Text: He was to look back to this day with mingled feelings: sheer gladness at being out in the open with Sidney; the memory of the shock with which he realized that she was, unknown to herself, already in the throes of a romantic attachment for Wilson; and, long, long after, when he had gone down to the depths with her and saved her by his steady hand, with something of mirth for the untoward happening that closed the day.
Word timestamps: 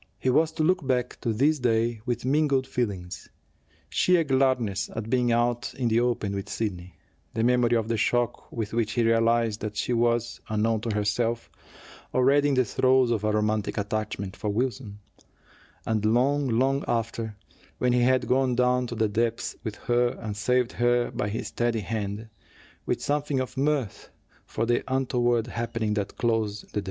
He 0.17 0.31
was 0.31 0.51
to 0.53 0.63
look 0.63 0.87
back 0.87 1.21
to 1.21 1.31
this 1.31 1.59
day 1.59 2.01
with 2.07 2.25
mingled 2.25 2.65
feelings: 2.65 3.29
sheer 3.87 4.23
gladness 4.23 4.89
at 4.95 5.11
being 5.11 5.31
out 5.31 5.75
in 5.75 5.89
the 5.89 5.99
open 5.99 6.33
with 6.33 6.49
Sidney; 6.49 6.95
the 7.35 7.43
memory 7.43 7.77
of 7.77 7.87
the 7.87 7.97
shock 7.97 8.51
with 8.51 8.73
which 8.73 8.93
he 8.93 9.03
realized 9.03 9.59
that 9.61 9.77
she 9.77 9.93
was, 9.93 10.41
unknown 10.49 10.81
to 10.81 10.95
herself, 10.95 11.51
already 12.15 12.49
in 12.49 12.55
the 12.55 12.65
throes 12.65 13.11
of 13.11 13.23
a 13.23 13.31
romantic 13.31 13.77
attachment 13.77 14.35
for 14.35 14.49
Wilson; 14.49 14.97
and, 15.85 16.03
long, 16.03 16.47
long 16.47 16.83
after, 16.87 17.37
when 17.77 17.93
he 17.93 18.01
had 18.01 18.27
gone 18.27 18.55
down 18.55 18.87
to 18.87 18.95
the 18.95 19.07
depths 19.07 19.55
with 19.63 19.75
her 19.75 20.17
and 20.19 20.35
saved 20.35 20.71
her 20.71 21.11
by 21.11 21.29
his 21.29 21.49
steady 21.49 21.81
hand, 21.81 22.27
with 22.87 23.03
something 23.03 23.39
of 23.39 23.55
mirth 23.55 24.09
for 24.47 24.65
the 24.65 24.83
untoward 24.87 25.45
happening 25.45 25.93
that 25.93 26.17
closed 26.17 26.65
the 26.73 26.79
day. 26.79 26.79